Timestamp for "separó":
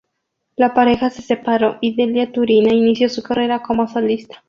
1.21-1.77